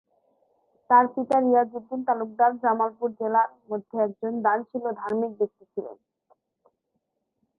[0.89, 5.97] তার পিতা রিয়াজ উদ্দিন তালুকদার জামালপুর জেলার মধ্যে একজন দানশীল ও ধার্মিক ব্যক্তি ছিলেন।